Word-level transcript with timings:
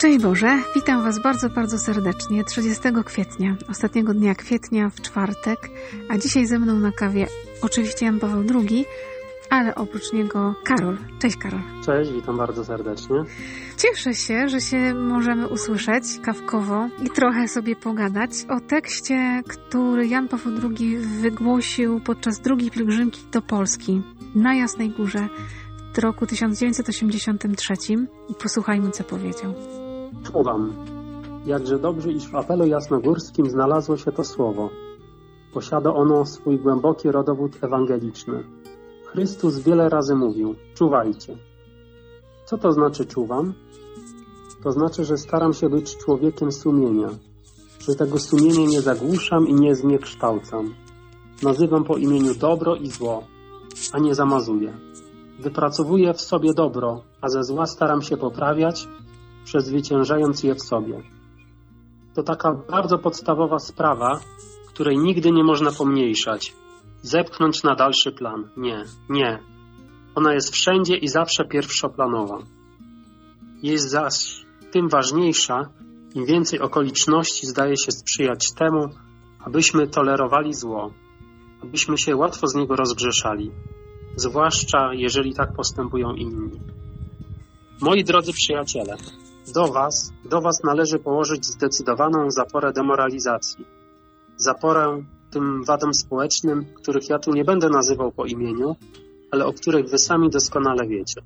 Szczęść 0.00 0.24
Boże, 0.24 0.58
witam 0.74 1.02
Was 1.02 1.22
bardzo, 1.22 1.48
bardzo 1.50 1.78
serdecznie 1.78 2.44
30 2.44 2.82
kwietnia, 3.04 3.56
ostatniego 3.70 4.14
dnia 4.14 4.34
kwietnia 4.34 4.90
w 4.90 5.00
czwartek, 5.00 5.70
a 6.08 6.18
dzisiaj 6.18 6.46
ze 6.46 6.58
mną 6.58 6.74
na 6.74 6.92
kawie 6.92 7.26
oczywiście 7.62 8.06
Jan 8.06 8.20
Paweł 8.20 8.44
II, 8.54 8.84
ale 9.50 9.74
oprócz 9.74 10.12
niego 10.12 10.54
Karol. 10.64 10.96
Cześć 11.18 11.36
Karol. 11.36 11.60
Cześć, 11.84 12.12
witam 12.12 12.36
bardzo 12.36 12.64
serdecznie. 12.64 13.24
Cieszę 13.76 14.14
się, 14.14 14.48
że 14.48 14.60
się 14.60 14.94
możemy 14.94 15.48
usłyszeć 15.48 16.04
kawkowo 16.22 16.88
i 17.04 17.10
trochę 17.10 17.48
sobie 17.48 17.76
pogadać 17.76 18.30
o 18.48 18.60
tekście, 18.60 19.42
który 19.48 20.06
Jan 20.06 20.28
Paweł 20.28 20.52
II 20.78 20.98
wygłosił 20.98 22.00
podczas 22.00 22.40
drugiej 22.40 22.70
pielgrzymki 22.70 23.20
do 23.32 23.42
Polski 23.42 24.02
na 24.34 24.54
Jasnej 24.54 24.90
Górze 24.90 25.28
w 25.94 25.98
roku 25.98 26.26
1983 26.26 27.74
i 28.28 28.34
posłuchajmy, 28.34 28.90
co 28.90 29.04
powiedział. 29.04 29.54
Czuwam. 30.32 30.72
Jakże 31.46 31.78
dobrze, 31.78 32.12
iż 32.12 32.28
w 32.28 32.34
apelu 32.34 32.66
jasnogórskim 32.66 33.50
znalazło 33.50 33.96
się 33.96 34.12
to 34.12 34.24
słowo. 34.24 34.70
Posiada 35.54 35.94
ono 35.94 36.26
swój 36.26 36.58
głęboki 36.58 37.10
rodowód 37.10 37.52
ewangeliczny. 37.64 38.44
Chrystus 39.06 39.58
wiele 39.58 39.88
razy 39.88 40.14
mówił: 40.14 40.54
czuwajcie. 40.74 41.36
Co 42.44 42.58
to 42.58 42.72
znaczy 42.72 43.06
czuwam? 43.06 43.54
To 44.62 44.72
znaczy, 44.72 45.04
że 45.04 45.16
staram 45.16 45.52
się 45.52 45.68
być 45.68 45.96
człowiekiem 45.96 46.52
sumienia, 46.52 47.08
że 47.78 47.94
tego 47.94 48.18
sumienia 48.18 48.66
nie 48.66 48.80
zagłuszam 48.80 49.48
i 49.48 49.54
nie 49.54 49.74
zniekształcam. 49.74 50.74
Nazywam 51.42 51.84
po 51.84 51.96
imieniu 51.96 52.34
dobro 52.34 52.76
i 52.76 52.90
zło, 52.90 53.24
a 53.92 53.98
nie 53.98 54.14
zamazuję. 54.14 54.72
Wypracowuję 55.40 56.14
w 56.14 56.20
sobie 56.20 56.54
dobro, 56.54 57.02
a 57.20 57.28
ze 57.28 57.44
zła 57.44 57.66
staram 57.66 58.02
się 58.02 58.16
poprawiać, 58.16 58.88
przezwyciężając 59.44 60.42
je 60.42 60.54
w 60.54 60.62
sobie. 60.62 61.02
To 62.14 62.22
taka 62.22 62.52
bardzo 62.70 62.98
podstawowa 62.98 63.58
sprawa, 63.58 64.20
której 64.68 64.98
nigdy 64.98 65.30
nie 65.30 65.44
można 65.44 65.72
pomniejszać, 65.72 66.54
zepchnąć 67.02 67.62
na 67.62 67.74
dalszy 67.74 68.12
plan. 68.12 68.48
Nie, 68.56 68.84
nie. 69.08 69.38
Ona 70.14 70.34
jest 70.34 70.50
wszędzie 70.52 70.96
i 70.96 71.08
zawsze 71.08 71.44
pierwszoplanowa. 71.44 72.38
Jest 73.62 73.90
zaś 73.90 74.46
tym 74.70 74.88
ważniejsza, 74.88 75.68
im 76.14 76.26
więcej 76.26 76.60
okoliczności 76.60 77.46
zdaje 77.46 77.76
się 77.76 77.92
sprzyjać 77.92 78.52
temu, 78.52 78.88
abyśmy 79.44 79.86
tolerowali 79.86 80.54
zło, 80.54 80.92
abyśmy 81.62 81.98
się 81.98 82.16
łatwo 82.16 82.46
z 82.46 82.54
niego 82.54 82.76
rozgrzeszali, 82.76 83.50
zwłaszcza 84.16 84.94
jeżeli 84.94 85.34
tak 85.34 85.52
postępują 85.52 86.14
inni. 86.14 86.60
Moi 87.80 88.04
drodzy 88.04 88.32
przyjaciele, 88.32 88.96
do 89.52 89.66
Was, 89.66 90.12
do 90.24 90.40
Was 90.40 90.64
należy 90.64 90.98
położyć 90.98 91.46
zdecydowaną 91.46 92.30
zaporę 92.30 92.72
demoralizacji. 92.72 93.66
Zaporę 94.36 95.04
tym 95.30 95.64
wadom 95.64 95.94
społecznym, 95.94 96.64
których 96.74 97.08
ja 97.08 97.18
tu 97.18 97.32
nie 97.32 97.44
będę 97.44 97.68
nazywał 97.68 98.12
po 98.12 98.26
imieniu, 98.26 98.76
ale 99.30 99.46
o 99.46 99.52
których 99.52 99.90
Wy 99.90 99.98
sami 99.98 100.30
doskonale 100.30 100.86
wiecie. 100.86 101.22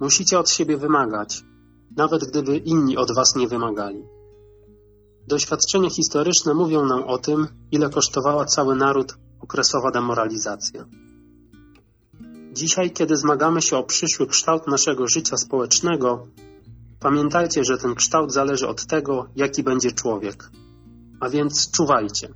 Musicie 0.00 0.38
od 0.38 0.50
siebie 0.50 0.76
wymagać, 0.76 1.44
nawet 1.96 2.24
gdyby 2.24 2.56
inni 2.56 2.96
od 2.96 3.14
Was 3.14 3.36
nie 3.36 3.48
wymagali. 3.48 4.02
Doświadczenia 5.26 5.90
historyczne 5.90 6.54
mówią 6.54 6.86
nam 6.86 7.04
o 7.04 7.18
tym, 7.18 7.46
ile 7.72 7.90
kosztowała 7.90 8.44
cały 8.44 8.76
naród 8.76 9.14
okresowa 9.40 9.90
demoralizacja. 9.90 10.84
Dzisiaj, 12.52 12.90
kiedy 12.90 13.16
zmagamy 13.16 13.62
się 13.62 13.76
o 13.76 13.82
przyszły 13.82 14.26
kształt 14.26 14.66
naszego 14.66 15.08
życia 15.08 15.36
społecznego, 15.36 16.26
pamiętajcie, 17.00 17.64
że 17.64 17.78
ten 17.78 17.94
kształt 17.94 18.32
zależy 18.32 18.68
od 18.68 18.86
tego, 18.86 19.26
jaki 19.36 19.62
będzie 19.62 19.92
człowiek. 19.92 20.50
A 21.20 21.28
więc 21.28 21.70
czuwajcie. 21.70 22.28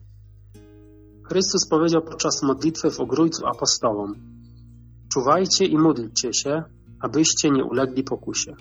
Chrystus 1.28 1.66
powiedział 1.68 2.02
podczas 2.02 2.42
modlitwy 2.42 2.90
w 2.90 3.00
Ogrójcu 3.00 3.46
apostołom: 3.46 4.14
Czuwajcie 5.12 5.64
i 5.66 5.78
módlcie 5.78 6.32
się, 6.34 6.62
abyście 7.00 7.50
nie 7.50 7.64
ulegli 7.64 8.04
pokusie. 8.04 8.54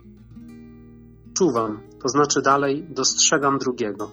Czuwam, 1.34 1.81
to 2.01 2.09
znaczy 2.09 2.41
dalej 2.41 2.88
dostrzegam 2.90 3.57
drugiego. 3.57 4.11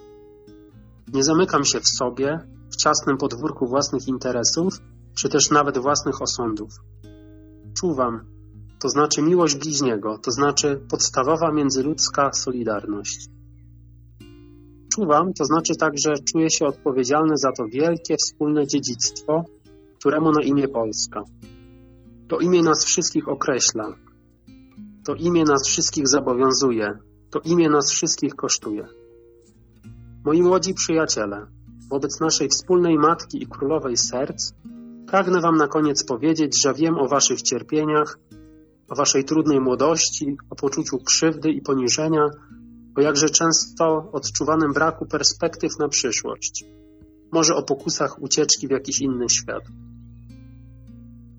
Nie 1.13 1.25
zamykam 1.25 1.65
się 1.65 1.81
w 1.81 1.89
sobie, 1.89 2.39
w 2.71 2.77
ciasnym 2.77 3.17
podwórku 3.17 3.67
własnych 3.67 4.09
interesów, 4.09 4.75
czy 5.15 5.29
też 5.29 5.51
nawet 5.51 5.79
własnych 5.79 6.23
osądów. 6.23 6.71
Czuwam, 7.77 8.38
to 8.81 8.89
znaczy 8.89 9.23
miłość 9.23 9.57
bliźniego, 9.57 10.19
to 10.19 10.31
znaczy 10.31 10.81
podstawowa 10.91 11.53
międzyludzka 11.53 12.33
solidarność. 12.33 13.29
Czuwam, 14.95 15.33
to 15.33 15.45
znaczy 15.45 15.77
także 15.77 16.15
czuję 16.33 16.51
się 16.51 16.67
odpowiedzialny 16.67 17.37
za 17.37 17.53
to 17.53 17.65
wielkie 17.73 18.17
wspólne 18.17 18.67
dziedzictwo, 18.67 19.45
któremu 19.99 20.33
na 20.33 20.43
imię 20.43 20.69
Polska. 20.69 21.23
To 22.29 22.39
imię 22.39 22.63
nas 22.63 22.85
wszystkich 22.85 23.29
określa. 23.29 23.97
To 25.05 25.15
imię 25.15 25.45
nas 25.45 25.69
wszystkich 25.69 26.09
zobowiązuje. 26.09 26.99
To 27.31 27.41
imię 27.41 27.69
nas 27.71 27.91
wszystkich 27.91 28.35
kosztuje. 28.35 28.87
Moi 30.25 30.43
młodzi 30.43 30.75
przyjaciele, 30.75 31.47
wobec 31.91 32.21
naszej 32.21 32.49
wspólnej 32.49 32.99
Matki 32.99 33.43
i 33.43 33.47
Królowej 33.47 33.97
Serc, 33.97 34.53
pragnę 35.07 35.41
Wam 35.41 35.57
na 35.57 35.69
koniec 35.69 36.05
powiedzieć, 36.05 36.63
że 36.63 36.75
wiem 36.75 36.99
o 36.99 37.09
Waszych 37.09 37.43
cierpieniach, 37.43 38.19
o 38.89 38.95
Waszej 38.95 39.25
trudnej 39.25 39.61
młodości, 39.61 40.37
o 40.51 40.57
poczuciu 40.57 40.99
krzywdy 40.99 41.51
i 41.51 41.63
poniżenia, 41.63 42.27
o 42.97 43.01
jakże 43.01 43.29
często 43.29 44.11
odczuwanym 44.13 44.73
braku 44.73 45.07
perspektyw 45.07 45.79
na 45.79 45.89
przyszłość, 45.89 46.65
może 47.33 47.55
o 47.55 47.63
pokusach 47.63 48.23
ucieczki 48.23 48.69
w 48.69 48.71
jakiś 48.71 49.01
inny 49.01 49.29
świat. 49.29 49.63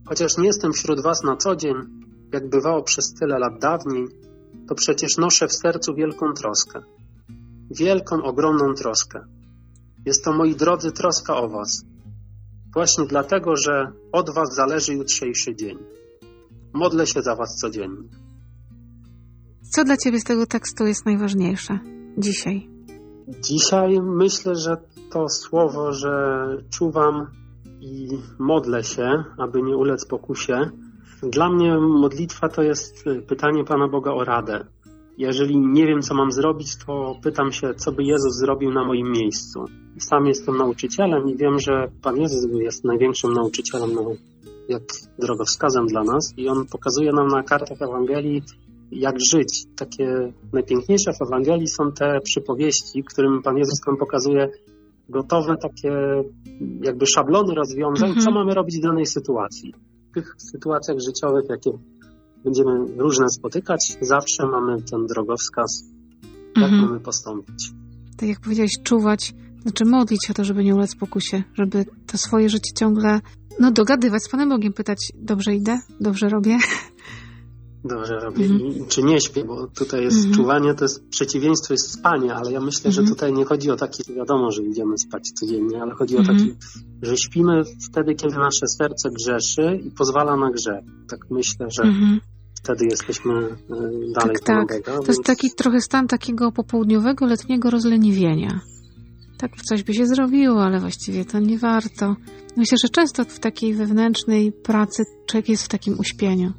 Chociaż 0.06 0.38
nie 0.38 0.46
jestem 0.46 0.74
wśród 0.74 1.02
Was 1.02 1.24
na 1.24 1.36
co 1.38 1.56
dzień, 1.56 1.76
jak 2.34 2.50
bywało 2.50 2.84
przez 2.84 3.14
tyle 3.14 3.40
lat 3.40 3.60
dawniej, 3.62 4.08
to 4.68 4.76
przecież 4.76 5.18
noszę 5.18 5.48
w 5.48 5.54
sercu 5.54 5.94
wielką 5.96 6.34
troskę. 6.34 6.82
Wielką, 7.72 8.24
ogromną 8.24 8.74
troskę. 8.74 9.20
Jest 10.06 10.24
to, 10.24 10.34
moi 10.34 10.56
drodzy, 10.56 10.92
troska 10.92 11.36
o 11.38 11.50
Was. 11.50 11.86
Właśnie 12.74 13.06
dlatego, 13.06 13.56
że 13.56 13.92
od 14.12 14.30
Was 14.30 14.56
zależy 14.56 14.94
jutrzejszy 14.94 15.56
dzień. 15.56 15.78
Modlę 16.74 17.08
się 17.08 17.22
za 17.22 17.36
Was 17.36 17.56
codziennie. 17.56 18.10
Co 19.72 19.84
dla 19.84 19.98
Ciebie 19.98 20.20
z 20.20 20.24
tego 20.24 20.46
tekstu 20.46 20.86
jest 20.86 21.06
najważniejsze 21.06 21.80
dzisiaj? 22.18 22.70
Dzisiaj 23.28 24.02
myślę, 24.02 24.56
że 24.56 24.78
to 25.12 25.30
słowo, 25.30 25.94
że 25.94 26.12
czuwam 26.70 27.28
i 27.82 28.08
modlę 28.40 28.84
się, 28.84 29.24
aby 29.38 29.62
nie 29.62 29.78
ulec 29.78 30.06
pokusie. 30.06 30.70
Dla 31.24 31.50
mnie 31.50 31.78
modlitwa 31.78 32.50
to 32.50 32.62
jest 32.62 33.06
pytanie 33.28 33.64
Pana 33.64 33.88
Boga 33.88 34.12
o 34.12 34.24
radę. 34.24 34.66
Jeżeli 35.18 35.58
nie 35.58 35.88
wiem, 35.88 36.02
co 36.02 36.16
mam 36.16 36.32
zrobić, 36.32 36.76
to 36.86 37.16
pytam 37.24 37.52
się, 37.52 37.74
co 37.74 37.92
by 37.92 38.04
Jezus 38.04 38.36
zrobił 38.36 38.72
na 38.72 38.86
moim 38.86 39.12
miejscu. 39.12 39.66
Sam 40.00 40.26
jestem 40.26 40.58
nauczycielem 40.58 41.30
i 41.30 41.38
wiem, 41.38 41.60
że 41.60 41.92
Pan 42.02 42.18
Jezus 42.18 42.46
jest 42.62 42.84
największym 42.84 43.34
nauczycielem, 43.34 43.94
no, 43.94 44.12
jak 44.70 44.84
drogowskazem 45.20 45.88
dla 45.88 46.04
nas 46.04 46.34
i 46.38 46.48
On 46.48 46.66
pokazuje 46.66 47.12
nam 47.12 47.28
na 47.28 47.44
kartach 47.44 47.82
Ewangelii, 47.82 48.42
jak 48.92 49.16
żyć. 49.32 49.66
Takie 49.76 50.34
najpiękniejsze 50.54 51.12
w 51.14 51.22
Ewangelii 51.22 51.68
są 51.68 51.92
te 51.92 52.20
przypowieści, 52.24 53.04
którym 53.04 53.42
Pan 53.44 53.58
Jezus 53.58 53.88
nam 53.88 53.98
pokazuje 53.98 54.50
gotowe 55.10 55.56
takie 55.62 55.92
jakby 56.82 57.06
szablony 57.06 57.56
rozwiązań, 57.56 58.14
co 58.22 58.32
mamy 58.32 58.54
robić 58.54 58.78
w 58.80 58.84
danej 58.84 59.06
sytuacji. 59.06 59.74
W 60.12 60.14
tych 60.14 60.36
sytuacjach 60.38 60.98
życiowych, 61.00 61.46
jakie 61.50 61.72
będziemy 62.44 62.72
różne 62.98 63.30
spotykać, 63.30 63.98
zawsze 64.02 64.48
mamy 64.48 64.82
ten 64.82 65.06
drogowskaz, 65.06 65.84
jak 66.62 66.72
mamy 66.72 67.00
postąpić. 67.00 67.72
Tak 68.18 68.30
jak 68.30 68.40
powiedziałeś, 68.40 68.72
czuwać, 68.84 69.34
znaczy 69.62 69.86
modlić 69.86 70.26
się 70.26 70.34
o 70.34 70.36
to, 70.36 70.44
żeby 70.44 70.64
nie 70.64 70.76
ulec 70.76 70.96
pokusie, 70.96 71.44
żeby 71.54 71.86
to 72.08 72.18
swoje 72.18 72.50
życie 72.50 72.74
ciągle 72.80 73.20
no, 73.60 73.72
dogadywać 73.72 74.24
z 74.24 74.30
Panem 74.30 74.50
Bogiem, 74.50 74.74
pytać, 74.74 75.12
dobrze 75.16 75.56
idę, 75.56 75.80
dobrze 76.00 76.30
robię, 76.30 76.58
Dobrze 77.84 78.20
robię. 78.20 78.46
Mhm. 78.46 78.88
Czy 78.88 79.04
nie 79.04 79.22
śpię, 79.22 79.44
bo 79.46 79.68
tutaj 79.68 80.04
jest 80.04 80.18
mhm. 80.18 80.36
czuwanie, 80.36 80.74
to 80.74 80.86
jest 80.86 81.10
przeciwieństwo 81.10 81.74
jest 81.74 81.92
spanie, 81.92 82.36
ale 82.36 82.52
ja 82.52 82.60
myślę, 82.60 82.92
że 82.92 83.04
tutaj 83.04 83.34
nie 83.34 83.46
chodzi 83.46 83.72
o 83.72 83.76
taki, 83.76 84.14
wiadomo, 84.14 84.52
że 84.52 84.64
idziemy 84.64 84.98
spać 84.98 85.32
codziennie, 85.40 85.82
ale 85.82 85.96
chodzi 85.96 86.18
o 86.18 86.24
taki, 86.24 86.54
że 87.02 87.18
śpimy 87.18 87.64
wtedy, 87.90 88.16
kiedy 88.16 88.36
nasze 88.36 88.68
serce 88.68 89.10
grzeszy 89.10 89.80
i 89.86 89.92
pozwala 89.92 90.36
na 90.38 90.52
grzech. 90.52 90.84
Tak 91.10 91.20
myślę, 91.30 91.68
że 91.70 91.84
wtedy 92.64 92.86
jesteśmy 92.86 93.34
dalej 94.16 94.36
tak, 94.46 94.70
tak. 94.70 94.86
To 94.86 95.08
jest 95.08 95.24
taki 95.24 95.52
trochę 95.58 95.82
stan 95.82 96.08
takiego 96.08 96.52
popołudniowego, 96.52 97.26
letniego 97.26 97.70
rozleniwienia. 97.70 98.60
Tak 99.40 99.52
coś 99.70 99.84
by 99.84 99.94
się 99.94 100.06
zrobiło, 100.06 100.64
ale 100.64 100.80
właściwie 100.80 101.26
to 101.26 101.40
nie 101.40 101.58
warto. 101.58 102.16
Myślę, 102.58 102.78
że 102.84 102.90
często 102.90 103.24
w 103.26 103.40
takiej 103.40 103.74
wewnętrznej 103.74 104.52
pracy 104.52 105.04
człowiek 105.28 105.50
jest 105.50 105.64
w 105.66 105.68
takim 105.68 106.00
uśpieniu. 106.00 106.54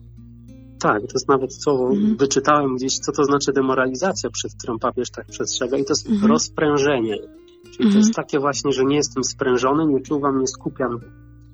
Tak, 0.80 1.00
to 1.00 1.14
jest 1.14 1.28
nawet 1.28 1.62
słowo, 1.62 1.90
mhm. 1.90 2.16
wyczytałem 2.16 2.76
gdzieś, 2.76 2.98
co 2.98 3.12
to 3.12 3.24
znaczy 3.24 3.52
demoralizacja, 3.52 4.30
przed 4.30 4.52
którą 4.58 4.78
papież 4.78 5.10
tak 5.10 5.26
przestrzega 5.26 5.76
i 5.76 5.84
to 5.84 5.90
jest 5.90 6.08
mhm. 6.08 6.32
rozprężenie. 6.32 7.16
Czyli 7.64 7.84
mhm. 7.84 7.92
to 7.92 7.98
jest 7.98 8.14
takie 8.14 8.38
właśnie, 8.38 8.72
że 8.72 8.84
nie 8.84 8.96
jestem 8.96 9.24
sprężony, 9.24 9.86
nie 9.86 10.00
czuwam, 10.00 10.40
nie 10.40 10.46
skupiam, 10.46 11.00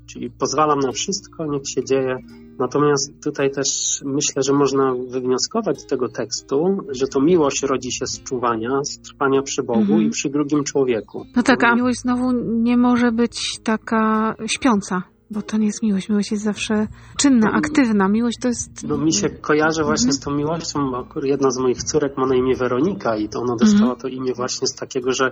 czyli 0.07 0.31
pozwalam 0.31 0.79
na 0.79 0.93
wszystko, 0.93 1.47
niech 1.47 1.69
się 1.69 1.85
dzieje. 1.85 2.17
Natomiast 2.59 3.23
tutaj 3.25 3.51
też 3.51 4.01
myślę, 4.05 4.43
że 4.43 4.53
można 4.53 4.95
wywnioskować 5.09 5.81
z 5.81 5.87
tego 5.87 6.09
tekstu, 6.09 6.79
że 6.89 7.07
to 7.07 7.21
miłość 7.21 7.63
rodzi 7.63 7.93
się 7.93 8.07
z 8.07 8.23
czuwania, 8.23 8.81
z 8.85 8.99
trwania 8.99 9.43
przy 9.43 9.63
Bogu 9.63 9.81
mhm. 9.81 10.03
i 10.03 10.11
przy 10.11 10.31
drugim 10.31 10.65
człowieku. 10.65 11.25
No 11.37 11.43
tak, 11.43 11.65
a 11.65 11.75
miłość 11.75 12.01
znowu 12.01 12.33
nie 12.63 12.77
może 12.77 13.13
być 13.13 13.61
taka 13.63 14.35
śpiąca. 14.47 15.03
Bo 15.31 15.43
to 15.43 15.57
nie 15.57 15.67
jest 15.67 15.83
miłość. 15.83 16.09
Miłość 16.09 16.31
jest 16.31 16.45
zawsze 16.45 16.89
czynna, 17.19 17.53
aktywna. 17.53 18.09
Miłość 18.09 18.39
to 18.43 18.49
jest. 18.49 18.71
No 18.89 18.99
mi 18.99 19.13
się 19.13 19.29
kojarzy 19.31 19.85
właśnie 19.85 20.13
z 20.13 20.21
tą 20.21 20.31
miłością, 20.31 20.91
bo 20.91 21.21
jedna 21.23 21.51
z 21.51 21.59
moich 21.59 21.83
córek 21.83 22.17
ma 22.17 22.27
na 22.27 22.35
imię 22.35 22.55
Weronika 22.57 23.17
i 23.17 23.29
to 23.29 23.41
ona 23.41 23.57
dostała 23.57 23.87
mm. 23.87 23.97
to 23.97 24.09
imię 24.09 24.33
właśnie 24.35 24.69
z 24.69 24.75
takiego, 24.75 25.13
że 25.13 25.31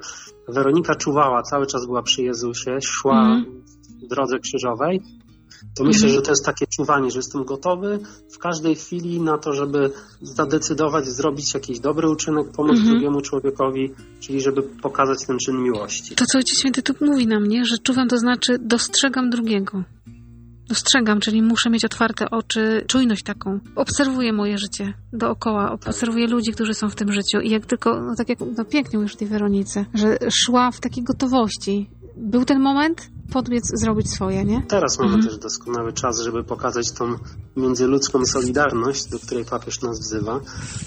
Weronika 0.49 0.95
czuwała, 0.95 1.43
cały 1.43 1.67
czas 1.67 1.87
była 1.87 2.03
przy 2.03 2.23
Jezusie, 2.23 2.79
szła 2.81 3.23
mm. 3.23 3.45
w 3.45 3.74
drodze 4.09 4.39
krzyżowej 4.39 5.01
to 5.77 5.85
myślę, 5.85 6.09
że 6.09 6.23
to 6.23 6.31
jest 6.31 6.45
takie 6.45 6.67
czuwanie, 6.67 7.11
że 7.11 7.19
jestem 7.19 7.45
gotowy 7.45 7.99
w 8.33 8.39
każdej 8.39 8.75
chwili 8.75 9.21
na 9.21 9.39
to, 9.39 9.53
żeby 9.53 9.91
zadecydować, 10.23 11.07
zrobić 11.07 11.55
jakiś 11.55 11.81
dobry 11.81 12.09
uczynek, 12.09 12.47
pomóc 12.57 12.77
mhm. 12.77 12.91
drugiemu 12.91 13.21
człowiekowi, 13.21 13.91
czyli 14.21 14.41
żeby 14.41 14.63
pokazać 14.63 15.27
ten 15.27 15.39
czyn 15.39 15.63
miłości. 15.63 16.15
To, 16.15 16.25
co 16.27 16.39
Ojciec 16.39 16.59
Święty 16.59 16.83
tu 16.83 16.95
mówi 17.01 17.27
na 17.27 17.41
mnie, 17.41 17.65
że 17.65 17.79
czuwam, 17.83 18.09
to 18.09 18.19
znaczy 18.19 18.59
dostrzegam 18.61 19.31
drugiego. 19.31 19.83
Dostrzegam, 20.69 21.21
czyli 21.21 21.43
muszę 21.43 21.71
mieć 21.71 21.85
otwarte 21.85 22.31
oczy, 22.31 22.85
czujność 22.89 23.23
taką. 23.23 23.61
Obserwuję 23.77 24.33
moje 24.33 24.59
życie 24.59 24.95
dookoła, 25.13 25.73
obserwuję 25.73 26.27
ludzi, 26.27 26.53
którzy 26.53 26.75
są 26.75 26.89
w 26.89 26.95
tym 26.95 27.13
życiu 27.13 27.41
i 27.41 27.51
jak 27.51 27.67
tylko, 27.67 28.01
no 28.01 28.15
tak 28.19 28.29
jak 28.29 28.39
no 28.57 28.65
pięknie 28.65 28.99
mówisz 28.99 29.17
tej 29.17 29.29
Weronice, 29.29 29.85
że 29.95 30.19
szła 30.31 30.71
w 30.71 30.81
takiej 30.81 31.05
gotowości. 31.05 31.91
Był 32.17 32.45
ten 32.45 32.61
moment, 32.61 33.11
podbiec, 33.35 33.65
zrobić 33.81 34.11
swoje, 34.11 34.45
nie? 34.45 34.63
Teraz 34.69 34.99
mamy 34.99 35.15
mhm. 35.15 35.29
też 35.29 35.39
doskonały 35.39 35.93
czas, 35.93 36.21
żeby 36.21 36.45
pokazać 36.45 36.93
tą 36.93 37.05
międzyludzką 37.57 38.25
solidarność, 38.25 39.11
do 39.11 39.19
której 39.19 39.45
papież 39.45 39.83
nas 39.83 40.01
wzywa, 40.01 40.41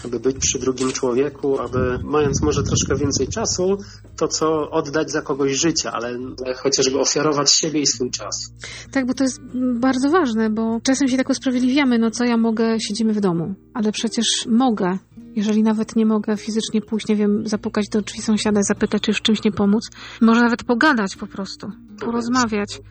aby 0.06 0.20
być 0.20 0.38
przy 0.38 0.60
drugim 0.60 0.92
człowieku, 0.92 1.60
aby 1.60 2.00
mając 2.04 2.42
może 2.42 2.64
troszkę 2.64 2.96
więcej 2.96 3.28
czasu, 3.28 3.78
to 4.18 4.28
co 4.28 4.70
oddać 4.70 5.12
za 5.12 5.22
kogoś 5.22 5.52
życia, 5.52 5.92
ale 5.92 6.20
chociażby 6.56 7.00
ofiarować 7.00 7.52
siebie 7.52 7.80
i 7.82 7.88
swój 7.88 8.12
czas. 8.12 8.52
Tak, 8.92 9.06
bo 9.06 9.14
to 9.14 9.24
jest 9.24 9.40
bardzo 9.80 10.10
ważne, 10.10 10.50
bo 10.50 10.80
czasem 10.84 11.08
się 11.08 11.18
tak 11.18 11.30
usprawiedliwiamy, 11.30 12.00
no 12.00 12.12
co 12.12 12.24
ja 12.26 12.38
mogę, 12.38 12.80
siedzimy 12.80 13.14
w 13.14 13.20
domu, 13.20 13.56
ale 13.74 13.92
przecież 13.92 14.26
mogę 14.50 14.98
jeżeli 15.38 15.64
nawet 15.64 15.96
nie 15.96 16.06
mogę 16.06 16.38
fizycznie 16.38 16.82
pójść, 16.82 17.08
nie 17.08 17.16
wiem, 17.16 17.48
zapukać 17.48 17.90
do 17.90 18.02
drzwi 18.02 18.22
sąsiada, 18.22 18.64
zapytać, 18.64 19.02
czy 19.02 19.12
już 19.12 19.22
czymś 19.22 19.44
nie 19.44 19.52
pomóc, 19.52 19.90
może 20.22 20.42
nawet 20.42 20.64
pogadać 20.64 21.16
po 21.16 21.28
prostu, 21.28 21.72
porozmawiać, 22.00 22.82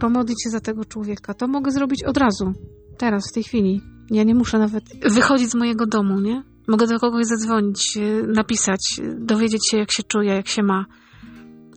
pomodlić 0.00 0.42
się 0.44 0.50
za 0.50 0.60
tego 0.60 0.84
człowieka. 0.84 1.34
To 1.34 1.48
mogę 1.48 1.70
zrobić 1.70 2.04
od 2.04 2.16
razu, 2.16 2.52
teraz, 2.98 3.30
w 3.30 3.34
tej 3.34 3.42
chwili. 3.42 3.80
Ja 4.10 4.22
nie 4.22 4.34
muszę 4.34 4.58
nawet 4.58 4.84
wychodzić 5.10 5.50
z 5.50 5.54
mojego 5.54 5.86
domu, 5.86 6.20
nie? 6.20 6.42
Mogę 6.68 6.86
do 6.86 6.98
kogoś 6.98 7.26
zadzwonić, 7.26 7.98
napisać, 8.26 9.00
dowiedzieć 9.18 9.70
się, 9.70 9.76
jak 9.76 9.92
się 9.92 10.02
czuje, 10.02 10.34
jak 10.34 10.48
się 10.48 10.62
ma. 10.62 10.86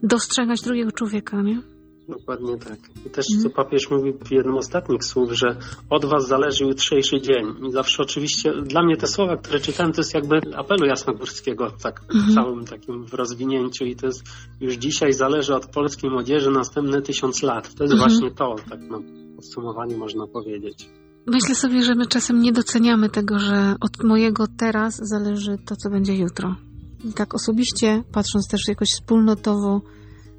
Dostrzegać 0.02 0.60
drugiego 0.60 0.92
człowieka, 0.92 1.42
nie? 1.42 1.62
Dokładnie 2.08 2.58
tak. 2.58 2.78
I 3.06 3.10
też 3.10 3.26
co 3.42 3.50
papież 3.50 3.90
mówi 3.90 4.12
w 4.24 4.30
jednym 4.30 4.56
ostatnich 4.56 5.04
słów, 5.04 5.32
że 5.32 5.56
od 5.90 6.04
was 6.04 6.28
zależy 6.28 6.64
jutrzejszy 6.64 7.20
dzień. 7.20 7.66
I 7.68 7.72
zawsze 7.72 8.02
oczywiście 8.02 8.52
dla 8.62 8.82
mnie 8.82 8.96
te 8.96 9.06
słowa, 9.06 9.36
które 9.36 9.60
czytałem, 9.60 9.92
to 9.92 10.00
jest 10.00 10.14
jakby 10.14 10.40
apelu 10.56 10.86
jasnogórskiego 10.86 11.70
tak 11.82 12.00
w 12.00 12.14
mhm. 12.14 12.34
całym 12.34 12.64
takim 12.64 13.06
w 13.06 13.14
rozwinięciu 13.14 13.84
i 13.84 13.96
to 13.96 14.06
jest 14.06 14.22
już 14.60 14.74
dzisiaj 14.74 15.12
zależy 15.12 15.54
od 15.54 15.66
polskiej 15.66 16.10
młodzieży 16.10 16.50
następne 16.50 17.02
tysiąc 17.02 17.42
lat. 17.42 17.74
To 17.74 17.84
jest 17.84 17.94
mhm. 17.94 18.10
właśnie 18.10 18.30
to, 18.30 18.56
tak 18.70 18.80
na 18.80 18.98
podsumowanie 19.36 19.96
można 19.96 20.26
powiedzieć. 20.26 20.88
Myślę 21.26 21.54
sobie, 21.54 21.82
że 21.82 21.94
my 21.94 22.06
czasem 22.06 22.40
nie 22.40 22.52
doceniamy 22.52 23.08
tego, 23.08 23.38
że 23.38 23.74
od 23.80 24.04
mojego 24.04 24.44
teraz 24.58 24.96
zależy 25.02 25.56
to, 25.66 25.76
co 25.76 25.90
będzie 25.90 26.14
jutro. 26.14 26.56
I 27.04 27.12
tak 27.12 27.34
osobiście, 27.34 28.02
patrząc 28.12 28.48
też 28.48 28.60
jakoś 28.68 28.88
wspólnotowo, 28.88 29.80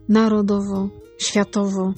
narodowo, 0.09 0.89
światowo. 1.19 1.93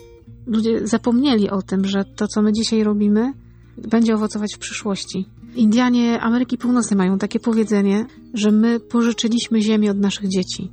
Ludzie 0.48 0.88
zapomnieli 0.88 1.50
o 1.50 1.62
tym, 1.62 1.86
że 1.86 2.06
to, 2.16 2.28
co 2.28 2.42
my 2.42 2.54
dzisiaj 2.54 2.84
robimy, 2.84 3.34
będzie 3.78 4.16
owocować 4.16 4.56
w 4.56 4.60
przyszłości. 4.60 5.26
Indianie 5.56 6.22
Ameryki 6.22 6.58
Północnej 6.58 6.98
mają 6.98 7.18
takie 7.18 7.40
powiedzenie, 7.40 8.06
że 8.34 8.52
my 8.52 8.80
pożyczyliśmy 8.80 9.62
ziemię 9.62 9.92
od 9.92 9.98
naszych 9.98 10.28
dzieci. 10.28 10.72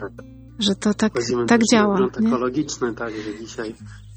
Tak. 0.00 0.12
Że 0.58 0.74
to 0.74 0.94
tak, 0.94 1.12
tak 1.48 1.60
działa. 1.72 1.96
Grunt 1.96 2.18
ekologiczny, 2.18 2.94
tak, 2.94 3.12
że 3.14 3.38
dzisiaj 3.46 3.74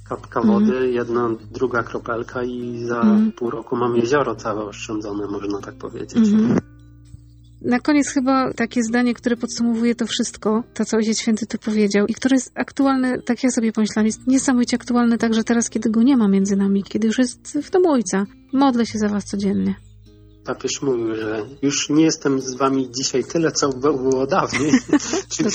kapka 0.10 0.42
wody, 0.42 0.78
mm. 0.78 0.94
jedna, 0.94 1.30
druga 1.52 1.84
kropelka 1.84 2.44
i 2.44 2.84
za 2.84 3.02
mm. 3.02 3.32
pół 3.32 3.50
roku 3.50 3.76
mamy 3.76 3.98
jezioro 3.98 4.36
całe 4.36 4.66
oszczędzone, 4.66 5.28
można 5.28 5.62
tak 5.62 5.76
powiedzieć. 5.76 6.34
Mm. 6.34 6.58
Na 7.62 7.80
koniec 7.80 8.08
chyba 8.08 8.54
takie 8.54 8.84
zdanie, 8.84 9.14
które 9.14 9.38
podsumowuje 9.38 9.96
to 9.96 10.06
wszystko, 10.08 10.64
to 10.74 10.86
co 10.86 10.98
Ojciec 10.98 11.20
Święty 11.20 11.46
tu 11.46 11.58
powiedział 11.58 12.06
i 12.08 12.14
które 12.14 12.36
jest 12.36 12.52
aktualne, 12.56 13.22
tak 13.22 13.44
ja 13.44 13.50
sobie 13.50 13.72
pomyślałam, 13.72 14.06
jest 14.06 14.28
niesamowicie 14.28 14.76
aktualne 14.76 15.18
także 15.18 15.44
teraz, 15.44 15.70
kiedy 15.70 15.90
go 15.90 16.04
nie 16.04 16.18
ma 16.18 16.28
między 16.28 16.56
nami, 16.56 16.84
kiedy 16.84 17.08
już 17.08 17.18
jest 17.18 17.58
w 17.64 17.70
domu 17.70 17.92
Ojca. 17.92 18.26
Modlę 18.54 18.86
się 18.86 19.00
za 19.00 19.10
was 19.10 19.26
codziennie. 19.26 19.76
Papież 20.46 20.82
mówił, 20.82 21.16
że 21.16 21.46
już 21.62 21.90
nie 21.90 22.04
jestem 22.04 22.42
z 22.42 22.56
wami 22.56 22.92
dzisiaj 22.92 23.24
tyle, 23.24 23.52
co 23.52 23.70
było 23.70 24.28
dawniej. 24.28 24.72
Czyli 25.38 25.50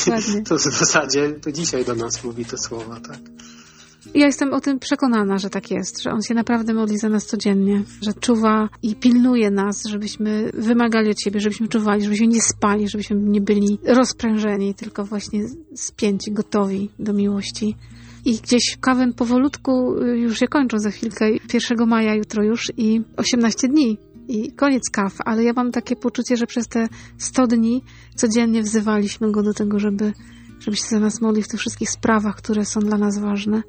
to 0.44 0.56
w 0.56 0.60
zasadzie 0.60 1.32
to 1.32 1.52
dzisiaj 1.52 1.84
do 1.84 1.94
nas 1.94 2.24
mówi 2.24 2.44
te 2.44 2.58
słowa, 2.58 3.00
tak. 3.00 3.20
Ja 4.14 4.26
jestem 4.26 4.54
o 4.54 4.60
tym 4.60 4.78
przekonana, 4.78 5.38
że 5.38 5.50
tak 5.50 5.70
jest, 5.70 6.02
że 6.02 6.10
on 6.10 6.22
się 6.22 6.34
naprawdę 6.34 6.74
modli 6.74 6.98
za 6.98 7.08
nas 7.08 7.26
codziennie, 7.26 7.82
że 8.02 8.12
czuwa 8.14 8.68
i 8.82 8.94
pilnuje 8.94 9.50
nas, 9.50 9.84
żebyśmy 9.84 10.50
wymagali 10.54 11.10
od 11.10 11.20
siebie, 11.20 11.40
żebyśmy 11.40 11.68
czuwali, 11.68 12.02
żebyśmy 12.02 12.26
nie 12.26 12.42
spali, 12.42 12.88
żebyśmy 12.88 13.16
nie 13.16 13.40
byli 13.40 13.78
rozprężeni, 13.86 14.74
tylko 14.74 15.04
właśnie 15.04 15.40
spięci, 15.74 16.32
gotowi 16.32 16.90
do 16.98 17.12
miłości. 17.12 17.76
I 18.24 18.38
gdzieś 18.38 18.76
kawę 18.80 19.12
powolutku 19.12 19.94
y, 20.02 20.18
już 20.18 20.38
się 20.38 20.48
kończą 20.48 20.78
za 20.78 20.90
chwilkę, 20.90 21.30
1 21.54 21.88
maja 21.88 22.14
jutro 22.14 22.44
już 22.44 22.72
i 22.76 23.02
18 23.16 23.68
dni 23.68 23.98
i 24.28 24.52
koniec 24.52 24.90
kaw, 24.92 25.12
ale 25.24 25.44
ja 25.44 25.52
mam 25.52 25.72
takie 25.72 25.96
poczucie, 25.96 26.36
że 26.36 26.46
przez 26.46 26.68
te 26.68 26.88
100 27.18 27.46
dni 27.46 27.82
codziennie 28.14 28.62
wzywaliśmy 28.62 29.32
go 29.32 29.42
do 29.42 29.54
tego, 29.54 29.78
żeby, 29.78 30.12
żeby 30.60 30.76
się 30.76 30.84
za 30.88 31.00
nas 31.00 31.20
modlił 31.20 31.42
w 31.44 31.48
tych 31.48 31.60
wszystkich 31.60 31.90
sprawach, 31.90 32.36
które 32.36 32.64
są 32.64 32.80
dla 32.80 32.98
nas 32.98 33.18
ważne. 33.18 33.62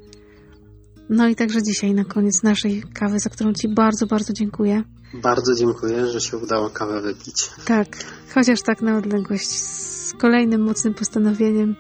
No 1.09 1.27
i 1.27 1.35
także 1.35 1.63
dzisiaj 1.63 1.93
na 1.93 2.05
koniec 2.05 2.43
naszej 2.43 2.83
kawy, 2.93 3.19
za 3.19 3.29
którą 3.29 3.53
Ci 3.53 3.69
bardzo, 3.69 4.05
bardzo 4.07 4.33
dziękuję. 4.33 4.83
Bardzo 5.13 5.55
dziękuję, 5.55 6.07
że 6.07 6.21
się 6.21 6.37
udało 6.37 6.69
kawę 6.69 7.01
wypić. 7.01 7.49
Tak, 7.65 7.87
chociaż 8.33 8.61
tak 8.61 8.81
na 8.81 8.97
odległość. 8.97 9.49
Z 9.49 10.13
kolejnym 10.13 10.61
mocnym 10.61 10.93
postanowieniem, 10.93 11.75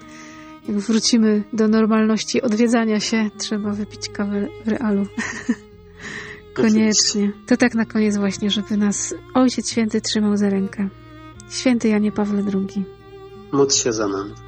jak 0.67 0.77
wrócimy 0.77 1.43
do 1.53 1.67
normalności 1.67 2.41
odwiedzania 2.41 2.99
się, 2.99 3.29
trzeba 3.37 3.71
wypić 3.71 4.09
kawę 4.09 4.47
w 4.65 4.67
realu. 4.67 5.05
Koniecznie. 6.53 7.31
To 7.47 7.57
tak 7.57 7.75
na 7.75 7.85
koniec 7.85 8.17
właśnie, 8.17 8.49
żeby 8.49 8.77
nas 8.77 9.13
Ojciec 9.33 9.71
Święty 9.71 10.01
trzymał 10.01 10.37
za 10.37 10.49
rękę. 10.49 10.89
Święty 11.49 11.87
Janie 11.87 12.11
Pawle 12.11 12.43
II. 12.53 12.85
Módl 13.51 13.73
się 13.73 13.93
za 13.93 14.07
nami. 14.07 14.44